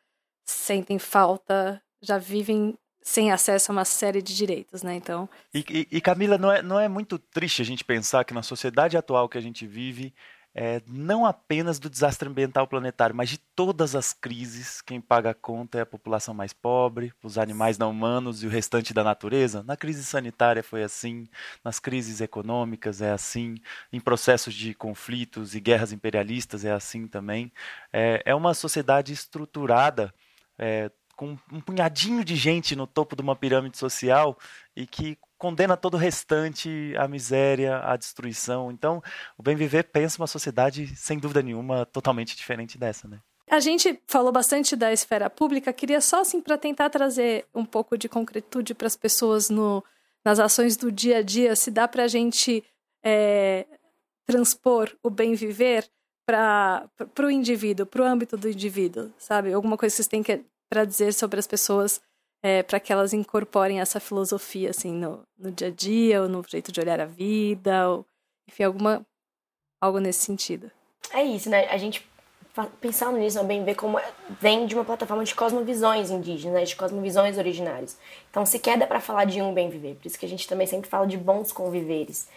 [0.46, 4.96] sentem falta, já vivem sem acesso a uma série de direitos, né?
[4.96, 5.28] Então.
[5.54, 8.44] E, e, e, Camila, não é, não é muito triste a gente pensar que na
[8.44, 10.14] sociedade atual que a gente vive,
[10.54, 15.34] é, não apenas do desastre ambiental planetário, mas de todas as crises, quem paga a
[15.34, 19.64] conta é a população mais pobre, os animais não humanos e o restante da natureza.
[19.64, 21.28] Na crise sanitária foi assim,
[21.64, 23.56] nas crises econômicas é assim,
[23.92, 27.52] em processos de conflitos e guerras imperialistas é assim também.
[27.94, 30.14] É, é uma sociedade estruturada
[30.60, 34.38] é, com um punhadinho de gente no topo de uma pirâmide social
[34.76, 38.72] e que condena todo o restante à miséria, à destruição.
[38.72, 39.02] Então,
[39.38, 43.20] o Bem Viver pensa uma sociedade, sem dúvida nenhuma, totalmente diferente dessa, né?
[43.50, 47.98] A gente falou bastante da esfera pública, queria só assim para tentar trazer um pouco
[47.98, 49.84] de concretude para as pessoas no,
[50.24, 52.64] nas ações do dia a dia, se dá para a gente
[53.04, 53.66] é,
[54.26, 55.90] transpor o bem viver
[56.30, 59.52] para o indivíduo, para o âmbito do indivíduo, sabe?
[59.52, 60.24] Alguma coisa que vocês têm
[60.70, 62.00] para dizer sobre as pessoas
[62.44, 66.44] é, para que elas incorporem essa filosofia assim no, no dia a dia ou no
[66.48, 68.06] jeito de olhar a vida ou
[68.48, 69.06] enfim alguma
[69.82, 70.72] algo nesse sentido.
[71.12, 71.68] É isso né?
[71.70, 72.08] A gente
[72.80, 74.00] pensando nisso também ver como
[74.40, 77.98] vem de uma plataforma de cosmovisões indígenas de cosmovisões originárias.
[78.30, 79.96] Então sequer dá para falar de um bem viver.
[79.96, 82.28] Por isso que a gente também sempre fala de bons conviveres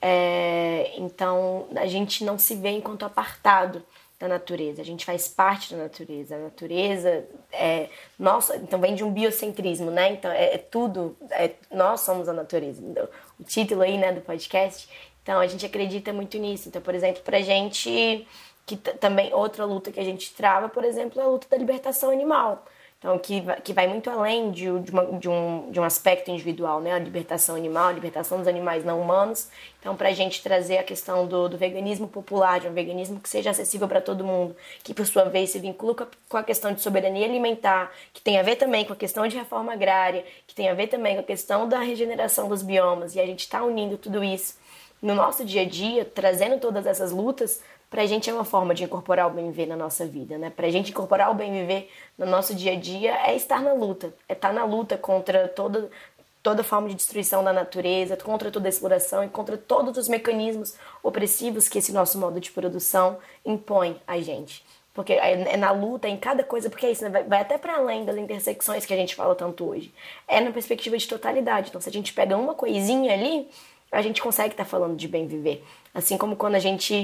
[0.00, 3.82] é, então a gente não se vê enquanto apartado
[4.18, 9.02] da natureza, a gente faz parte da natureza, a natureza é nossa, então vem de
[9.02, 10.12] um biocentrismo, né?
[10.12, 12.82] Então é, é tudo, é, nós somos a natureza.
[12.84, 13.08] Então,
[13.38, 14.88] o título aí, né, do podcast.
[15.22, 16.68] Então a gente acredita muito nisso.
[16.68, 18.26] Então, por exemplo, pra gente
[18.66, 22.10] que também outra luta que a gente trava, por exemplo, é a luta da libertação
[22.10, 22.64] animal.
[23.00, 26.82] Então, que, que vai muito além de, de, uma, de, um, de um aspecto individual,
[26.82, 26.92] né?
[26.92, 29.48] A libertação animal, a libertação dos animais não humanos.
[29.80, 33.26] Então, para a gente trazer a questão do, do veganismo popular, de um veganismo que
[33.26, 35.96] seja acessível para todo mundo, que por sua vez se vincula
[36.28, 39.34] com a questão de soberania alimentar, que tem a ver também com a questão de
[39.34, 43.14] reforma agrária, que tem a ver também com a questão da regeneração dos biomas.
[43.14, 44.58] E a gente está unindo tudo isso
[45.00, 48.72] no nosso dia a dia, trazendo todas essas lutas para a gente é uma forma
[48.72, 50.48] de incorporar o bem viver na nossa vida, né?
[50.48, 53.72] Para a gente incorporar o bem viver no nosso dia a dia é estar na
[53.72, 55.90] luta, é estar na luta contra todo,
[56.40, 60.76] toda forma de destruição da natureza, contra toda a exploração e contra todos os mecanismos
[61.02, 64.64] opressivos que esse nosso modo de produção impõe a gente.
[64.94, 67.10] Porque é, é na luta, em cada coisa, porque é isso, né?
[67.10, 69.92] vai, vai, até para além das intersecções que a gente fala tanto hoje.
[70.28, 71.70] É na perspectiva de totalidade.
[71.70, 73.48] Então, se a gente pega uma coisinha ali,
[73.90, 75.64] a gente consegue estar tá falando de bem viver.
[75.92, 76.94] Assim como quando a gente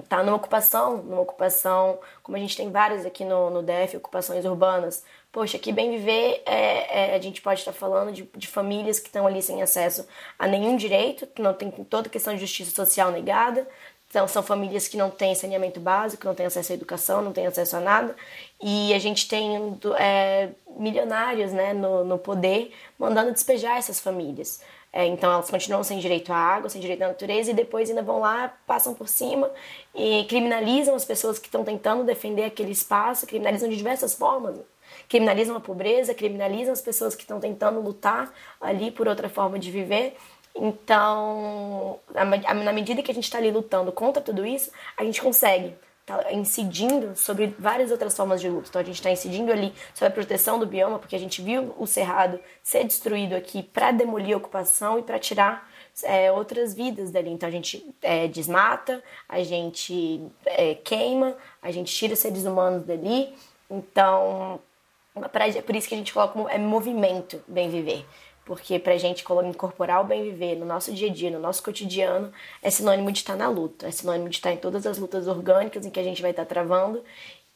[0.00, 4.44] está numa ocupação, numa ocupação, como a gente tem várias aqui no, no DF, ocupações
[4.44, 5.04] urbanas.
[5.32, 9.06] Poxa, que bem viver, é, é, a gente pode estar falando de, de famílias que
[9.06, 10.06] estão ali sem acesso
[10.38, 13.66] a nenhum direito, não tem toda questão de justiça social negada,
[14.10, 17.46] então, são famílias que não têm saneamento básico, não têm acesso à educação, não têm
[17.46, 18.16] acesso a nada.
[18.60, 24.60] E a gente tem é, milionários né, no, no poder mandando despejar essas famílias.
[24.92, 28.02] É, então elas continuam sem direito à água, sem direito à natureza e depois ainda
[28.02, 29.48] vão lá, passam por cima
[29.94, 34.56] e criminalizam as pessoas que estão tentando defender aquele espaço, criminalizam de diversas formas.
[35.08, 39.70] Criminalizam a pobreza, criminalizam as pessoas que estão tentando lutar ali por outra forma de
[39.70, 40.16] viver.
[40.54, 45.74] Então, na medida que a gente está ali lutando contra tudo isso, a gente consegue
[46.18, 48.68] tá incidindo sobre várias outras formas de luta.
[48.68, 51.74] Então a gente está incidindo ali sobre a proteção do bioma, porque a gente viu
[51.78, 55.70] o cerrado ser destruído aqui para demolir a ocupação e para tirar
[56.02, 57.30] é, outras vidas dali.
[57.30, 63.34] Então a gente é, desmata, a gente é, queima, a gente tira seres humanos dali.
[63.70, 64.60] Então,
[65.32, 68.04] pra, por isso que a gente coloca é movimento bem viver
[68.50, 71.62] porque para a gente incorporar o bem viver no nosso dia a dia, no nosso
[71.62, 75.28] cotidiano, é sinônimo de estar na luta, é sinônimo de estar em todas as lutas
[75.28, 77.00] orgânicas em que a gente vai estar travando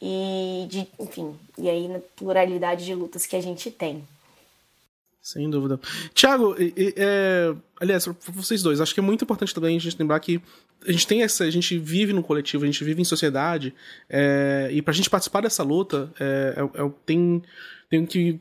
[0.01, 4.07] e de, enfim, e aí na pluralidade de lutas que a gente tem.
[5.21, 5.81] Sem dúvida.
[6.15, 10.21] Tiago, é, aliás, para vocês dois, acho que é muito importante também a gente lembrar
[10.21, 10.41] que
[10.87, 13.75] a gente tem essa, a gente vive no coletivo, a gente vive em sociedade,
[14.09, 17.43] é, e para a gente participar dessa luta, é, é, é tem,
[17.91, 18.39] tem que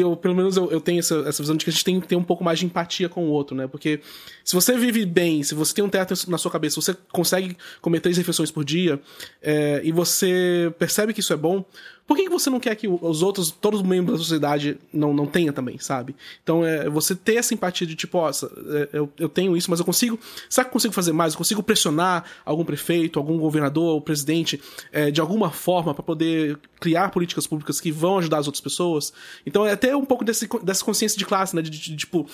[0.00, 2.08] eu, pelo menos, eu, eu tenho essa, essa visão de que a gente tem que
[2.08, 3.66] ter um pouco mais de empatia com o outro, né?
[3.66, 4.00] Porque
[4.44, 8.00] se você vive bem, se você tem um teto na sua cabeça, você consegue comer
[8.00, 9.00] três refeições por dia,
[9.40, 11.64] é, e você percebe que isso é bom,
[12.06, 15.12] por que, que você não quer que os outros, todos os membros da sociedade, não,
[15.12, 16.14] não tenha também, sabe?
[16.42, 19.80] Então, é você ter essa empatia de tipo, ó, é, eu, eu tenho isso, mas
[19.80, 20.18] eu consigo.
[20.48, 21.32] Será que eu consigo fazer mais?
[21.32, 24.60] Eu consigo pressionar algum prefeito, algum governador ou presidente
[24.92, 29.12] é, de alguma forma para poder criar políticas públicas que vão ajudar as outras pessoas?
[29.44, 31.62] Então, é até um pouco desse, dessa consciência de classe, né?
[31.62, 32.28] De, de, de tipo,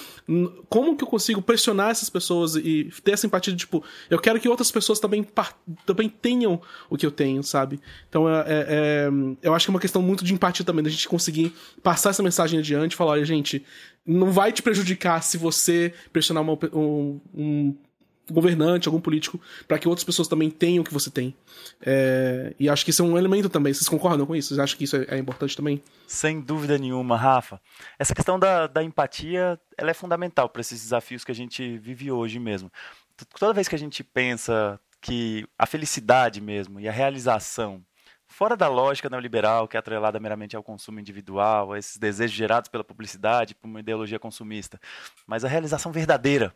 [0.69, 4.39] como que eu consigo pressionar essas pessoas e ter essa empatia de tipo, eu quero
[4.39, 5.27] que outras pessoas também,
[5.87, 7.81] também tenham o que eu tenho, sabe?
[8.11, 9.11] Então, é, é, é
[9.43, 12.11] eu acho acho que é uma questão muito de empatia também, da gente conseguir passar
[12.11, 13.65] essa mensagem adiante falar, olha, gente,
[14.05, 17.77] não vai te prejudicar se você pressionar uma, um, um
[18.31, 21.35] governante, algum político, para que outras pessoas também tenham o que você tem.
[21.81, 23.73] É, e acho que isso é um elemento também.
[23.73, 24.49] Vocês concordam com isso?
[24.49, 25.83] Vocês acham que isso é, é, importante também?
[26.07, 27.61] Sem dúvida nenhuma, Rafa.
[27.99, 32.11] Essa questão da, da empatia ela é fundamental para esses desafios que a gente vive
[32.11, 32.71] hoje mesmo.
[33.39, 37.85] Toda vez que a gente pensa que a felicidade mesmo e a realização
[38.33, 42.69] fora da lógica neoliberal que é atrelada meramente ao consumo individual, a esses desejos gerados
[42.69, 44.81] pela publicidade, por uma ideologia consumista.
[45.27, 46.55] Mas a realização verdadeira,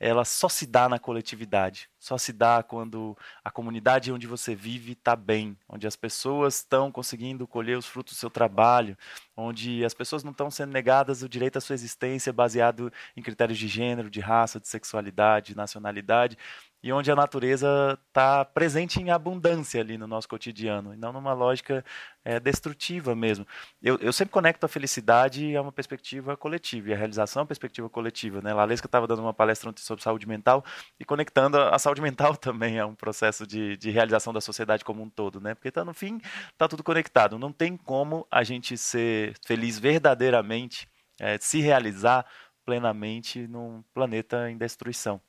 [0.00, 4.92] ela só se dá na coletividade, só se dá quando a comunidade onde você vive
[4.92, 8.98] está bem, onde as pessoas estão conseguindo colher os frutos do seu trabalho,
[9.36, 13.60] onde as pessoas não estão sendo negadas o direito à sua existência baseado em critérios
[13.60, 16.36] de gênero, de raça, de sexualidade, de nacionalidade,
[16.82, 21.32] e onde a natureza está presente em abundância ali no nosso cotidiano, e não numa
[21.32, 21.84] lógica
[22.24, 23.46] é, destrutiva mesmo.
[23.80, 27.46] Eu, eu, sempre conecto a felicidade a uma perspectiva coletiva, e a realização a uma
[27.46, 28.42] perspectiva coletiva.
[28.42, 28.52] Né?
[28.52, 30.64] Lalesca estava dando uma palestra ontem sobre saúde mental,
[30.98, 34.84] e conectando a, a saúde mental também a um processo de, de, realização da sociedade
[34.84, 35.54] como um todo, né?
[35.54, 36.20] porque tá, no fim
[36.52, 37.38] está tudo conectado.
[37.38, 40.88] Não tem como a gente ser feliz verdadeiramente,
[41.20, 42.26] é, se realizar
[42.64, 45.20] plenamente num planeta em destruição.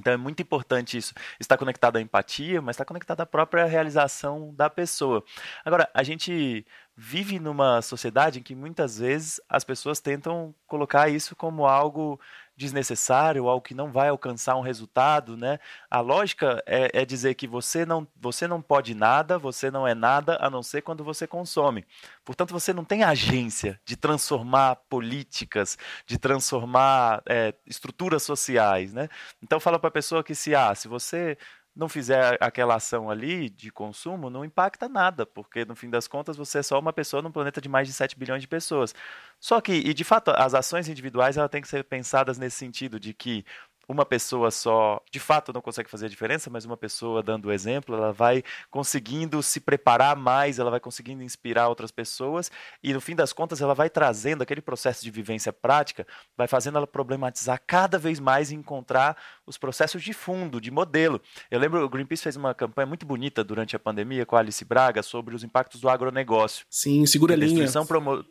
[0.00, 1.14] Então é muito importante isso.
[1.38, 5.24] Está conectado à empatia, mas está conectado à própria realização da pessoa.
[5.64, 11.36] Agora, a gente vive numa sociedade em que muitas vezes as pessoas tentam colocar isso
[11.36, 12.20] como algo
[12.60, 15.58] desnecessário, algo que não vai alcançar um resultado, né?
[15.90, 19.94] A lógica é, é, dizer que você não, você não pode nada, você não é
[19.94, 21.86] nada a não ser quando você consome.
[22.22, 29.08] Portanto, você não tem agência de transformar políticas, de transformar é, estruturas sociais, né?
[29.42, 31.38] Então fala para a pessoa que se ah, se você
[31.74, 36.36] não fizer aquela ação ali de consumo, não impacta nada, porque no fim das contas
[36.36, 38.94] você é só uma pessoa num planeta de mais de 7 bilhões de pessoas.
[39.38, 42.98] Só que, e de fato, as ações individuais ela tem que ser pensadas nesse sentido
[43.00, 43.44] de que
[43.90, 47.52] uma pessoa só, de fato, não consegue fazer a diferença, mas uma pessoa dando o
[47.52, 52.50] exemplo, ela vai conseguindo se preparar mais, ela vai conseguindo inspirar outras pessoas
[52.82, 56.06] e, no fim das contas, ela vai trazendo aquele processo de vivência prática,
[56.36, 61.20] vai fazendo ela problematizar cada vez mais e encontrar os processos de fundo, de modelo.
[61.50, 64.64] Eu lembro, o Greenpeace fez uma campanha muito bonita durante a pandemia com a Alice
[64.64, 66.64] Braga sobre os impactos do agronegócio.
[66.70, 67.66] Sim, segura a linha.
[67.88, 68.24] Promo...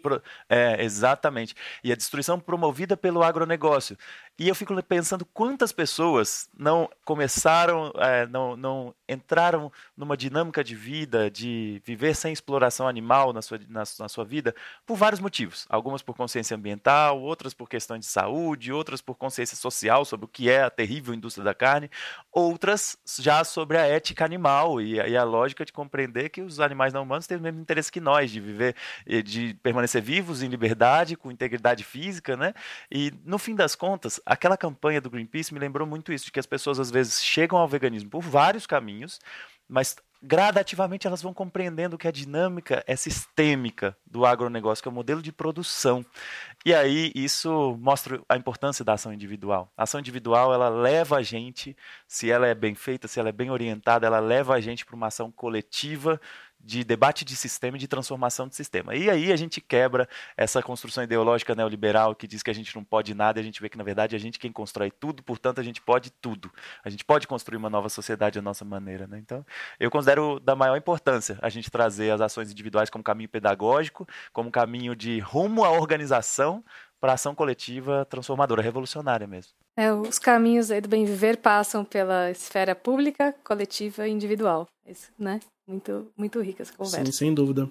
[0.48, 1.54] É, exatamente.
[1.84, 3.98] E a destruição promovida pelo agronegócio.
[4.40, 10.76] E eu fico pensando quantas pessoas não começaram, é, não, não entraram numa dinâmica de
[10.76, 15.66] vida, de viver sem exploração animal na sua, na, na, sua vida, por vários motivos.
[15.68, 20.30] Algumas por consciência ambiental, outras por questões de saúde, outras por consciência social sobre o
[20.30, 21.92] que é a terrível indústria da carne,
[22.32, 26.94] outras já sobre a ética animal e, e a lógica de compreender que os animais
[26.94, 28.74] não humanos têm o mesmo interesse que nós, de viver,
[29.26, 32.54] de permanecer vivos em liberdade, com integridade física, né?
[32.90, 36.40] E no fim das contas, aquela campanha do Greenpeace me lembrou muito isso, de que
[36.40, 39.20] as pessoas às vezes chegam ao veganismo por vários caminhos,
[39.68, 44.94] mas gradativamente elas vão compreendendo que a dinâmica é sistêmica do agronegócio, que é o
[44.94, 46.06] modelo de produção.
[46.66, 49.72] E aí isso mostra a importância da ação individual.
[49.78, 51.76] A ação individual, ela leva a gente,
[52.08, 54.96] se ela é bem feita, se ela é bem orientada, ela leva a gente para
[54.96, 56.20] uma ação coletiva
[56.60, 58.96] de debate de sistema e de transformação de sistema.
[58.96, 62.84] E aí a gente quebra essa construção ideológica neoliberal que diz que a gente não
[62.84, 65.60] pode nada e a gente vê que, na verdade, a gente quem constrói tudo, portanto,
[65.60, 66.52] a gente pode tudo.
[66.84, 69.08] A gente pode construir uma nova sociedade à nossa maneira.
[69.08, 69.20] Né?
[69.20, 69.46] Então,
[69.80, 74.52] eu considero da maior importância a gente trazer as ações individuais como caminho pedagógico, como
[74.52, 76.64] caminho de rumo à organização
[77.00, 79.54] para ação coletiva transformadora, revolucionária mesmo.
[79.78, 84.68] É, os caminhos do bem viver passam pela esfera pública, coletiva e individual.
[84.86, 85.40] Isso, né?
[85.70, 87.06] Muito, muito rica essa conversa.
[87.06, 87.70] Sim, sem dúvida.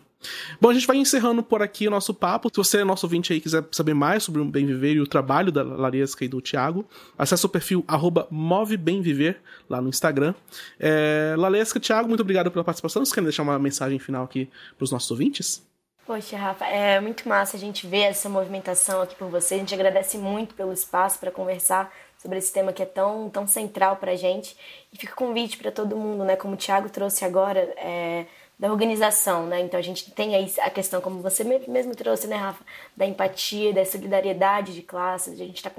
[0.60, 2.48] Bom, a gente vai encerrando por aqui o nosso papo.
[2.48, 5.06] Se você é nosso ouvinte aí quiser saber mais sobre o Bem Viver e o
[5.06, 6.86] trabalho da Laresca e do Thiago,
[7.18, 10.32] acesse o perfil arroba movebemviver lá no Instagram.
[10.78, 13.04] É, Lalesca, Thiago, muito obrigado pela participação.
[13.04, 15.66] Você quer deixar uma mensagem final aqui para os nossos ouvintes?
[16.06, 19.56] Poxa, Rafa, é muito massa a gente ver essa movimentação aqui por você.
[19.56, 23.46] A gente agradece muito pelo espaço para conversar sobre esse tema que é tão, tão
[23.46, 24.56] central para a gente.
[24.92, 26.36] E fica o convite para todo mundo, né?
[26.36, 28.26] Como o Thiago trouxe agora, é,
[28.58, 29.60] da organização, né?
[29.60, 32.64] Então a gente tem aí a questão, como você mesmo trouxe, né, Rafa,
[32.96, 35.70] da empatia, da solidariedade de classes, de a gente tá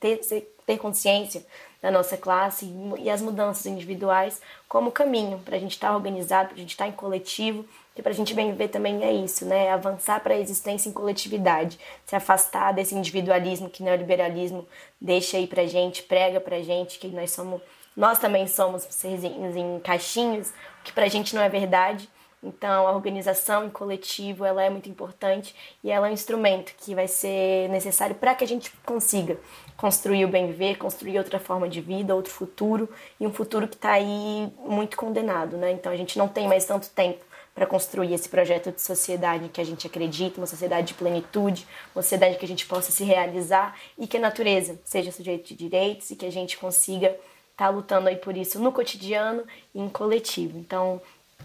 [0.00, 0.20] ter,
[0.66, 1.46] ter consciência
[1.80, 2.66] da nossa classe
[2.98, 6.70] e as mudanças individuais como caminho para a gente estar tá organizado, para a gente
[6.70, 7.64] estar tá em coletivo
[7.96, 9.70] que para a gente bem viver também é isso, né?
[9.70, 14.68] Avançar para a existência em coletividade, se afastar desse individualismo que o neoliberalismo
[15.00, 17.58] deixa aí para gente, prega para gente que nós somos,
[17.96, 20.52] nós também somos seres em caixinhos,
[20.84, 22.06] que para a gente não é verdade.
[22.42, 26.94] Então, a organização em coletivo ela é muito importante e ela é um instrumento que
[26.94, 29.38] vai ser necessário para que a gente consiga
[29.74, 33.74] construir o bem viver, construir outra forma de vida, outro futuro e um futuro que
[33.74, 35.72] está aí muito condenado, né?
[35.72, 37.24] Então, a gente não tem mais tanto tempo
[37.56, 42.02] para construir esse projeto de sociedade que a gente acredita, uma sociedade de plenitude, uma
[42.02, 46.10] sociedade que a gente possa se realizar e que a natureza seja sujeito de direitos
[46.10, 47.18] e que a gente consiga estar
[47.56, 49.42] tá lutando aí por isso no cotidiano
[49.74, 50.58] e em coletivo.
[50.58, 51.00] Então,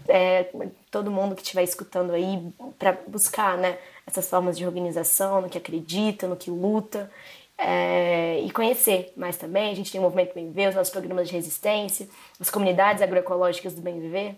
[0.06, 0.50] é,
[0.90, 2.46] todo mundo que estiver escutando aí
[2.78, 7.10] para buscar né, essas formas de organização, no que acredita, no que luta
[7.56, 9.72] é, e conhecer mais também.
[9.72, 12.06] A gente tem o Movimento Bem Viver, os nossos programas de resistência,
[12.38, 14.36] as comunidades agroecológicas do Bem Viver.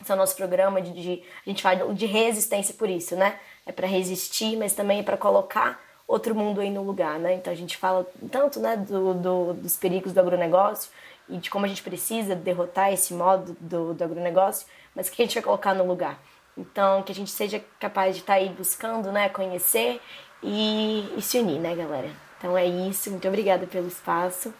[0.00, 3.38] Esse é o nosso programa de, de a gente fala de resistência por isso, né?
[3.66, 7.34] É para resistir, mas também é para colocar outro mundo aí no lugar, né?
[7.34, 10.90] Então a gente fala tanto, né, do, do, dos perigos do agronegócio
[11.28, 15.22] e de como a gente precisa derrotar esse modo do, do agronegócio, mas o que
[15.22, 16.18] a gente vai colocar no lugar.
[16.56, 20.00] Então que a gente seja capaz de estar tá aí buscando, né, conhecer
[20.42, 22.10] e, e, se unir, né, galera?
[22.38, 23.10] Então é isso.
[23.10, 24.52] Muito obrigada pelo espaço.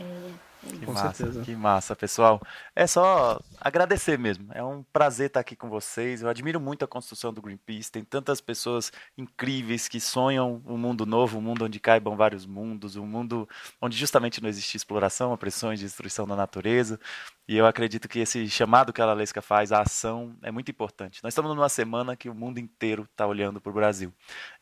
[0.00, 0.47] É...
[0.60, 1.42] Que com massa, certeza.
[1.42, 2.42] que massa, pessoal.
[2.74, 4.48] É só agradecer mesmo.
[4.52, 6.22] É um prazer estar aqui com vocês.
[6.22, 7.92] Eu admiro muito a construção do Greenpeace.
[7.92, 12.96] Tem tantas pessoas incríveis que sonham um mundo novo, um mundo onde caibam vários mundos,
[12.96, 13.48] um mundo
[13.80, 16.98] onde justamente não existe exploração, opressões, destruição da natureza.
[17.46, 21.22] E eu acredito que esse chamado que a Lalesca faz, a ação, é muito importante.
[21.22, 24.12] Nós estamos numa semana que o mundo inteiro está olhando para o Brasil.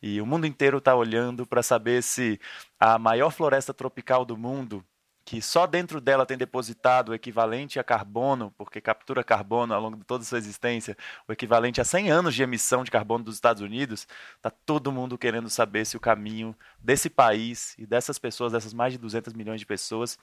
[0.01, 2.39] E o mundo inteiro está olhando para saber se
[2.79, 4.85] a maior floresta tropical do mundo
[5.27, 9.97] que só dentro dela tem depositado o equivalente a carbono, porque captura carbono ao longo
[9.97, 10.95] de toda a sua existência,
[11.27, 14.07] o equivalente a 100 anos de emissão de carbono dos Estados Unidos,
[14.37, 18.93] está todo mundo querendo saber se o caminho desse país e dessas pessoas, dessas mais
[18.93, 20.17] de 200 milhões de pessoas,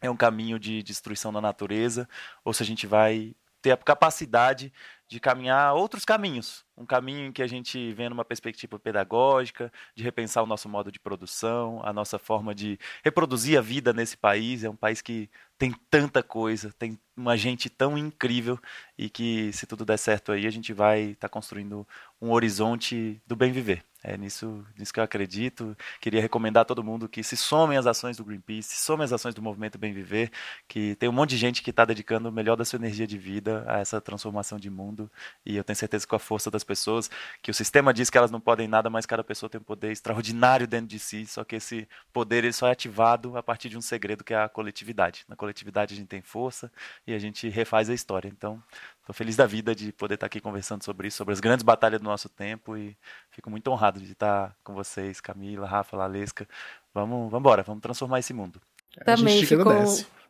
[0.00, 2.08] é um caminho de destruição da natureza
[2.44, 4.72] ou se a gente vai ter a capacidade
[5.06, 6.64] de caminhar outros caminhos.
[6.76, 10.90] Um caminho em que a gente vê numa perspectiva pedagógica, de repensar o nosso modo
[10.90, 14.64] de produção, a nossa forma de reproduzir a vida nesse país.
[14.64, 18.58] É um país que tem tanta coisa, tem uma gente tão incrível
[18.98, 21.86] e que, se tudo der certo aí, a gente vai estar tá construindo
[22.20, 23.84] um horizonte do bem viver.
[24.04, 25.76] É nisso, nisso que eu acredito.
[26.00, 29.12] Queria recomendar a todo mundo que se somem às ações do Greenpeace, se somem às
[29.12, 30.30] ações do Movimento Bem Viver,
[30.66, 33.16] que tem um monte de gente que está dedicando o melhor da sua energia de
[33.16, 35.10] vida a essa transformação de mundo.
[35.46, 37.08] E eu tenho certeza que com a força das pessoas,
[37.40, 39.92] que o sistema diz que elas não podem nada, mas cada pessoa tem um poder
[39.92, 43.78] extraordinário dentro de si, só que esse poder ele só é ativado a partir de
[43.78, 45.24] um segredo que é a coletividade.
[45.28, 46.72] Na coletividade a gente tem força
[47.06, 48.28] e a gente refaz a história.
[48.28, 48.62] Então,
[49.02, 52.00] Estou feliz da vida de poder estar aqui conversando sobre isso, sobre as grandes batalhas
[52.00, 52.96] do nosso tempo e
[53.32, 56.46] fico muito honrado de estar com vocês, Camila, Rafa, Lalesca.
[56.94, 58.60] Vamos, vamos embora, vamos transformar esse mundo.
[59.04, 59.68] Também fico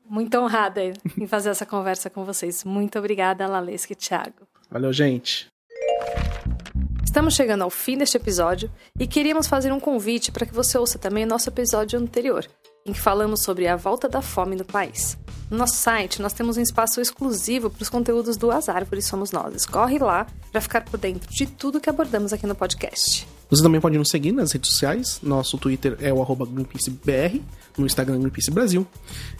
[0.08, 2.64] muito honrada em fazer essa conversa com vocês.
[2.64, 4.48] Muito obrigada, Lalesca e Thiago.
[4.70, 5.52] Valeu, gente.
[7.04, 10.98] Estamos chegando ao fim deste episódio e queríamos fazer um convite para que você ouça
[10.98, 12.46] também o nosso episódio anterior,
[12.86, 15.18] em que falamos sobre a volta da fome no país.
[15.52, 19.32] No nosso site, nós temos um espaço exclusivo para os conteúdos do As Árvores Somos
[19.32, 19.66] Nós.
[19.66, 23.28] Corre lá para ficar por dentro de tudo que abordamos aqui no podcast.
[23.50, 25.20] Você também pode nos seguir nas redes sociais.
[25.22, 27.42] Nosso Twitter é o arroba GreenpeaceBR,
[27.76, 28.86] no Instagram Greenpeace Brasil,